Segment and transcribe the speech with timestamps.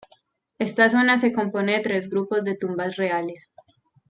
[0.57, 3.51] Esta zona se compone de tres grupos de tumbas reales.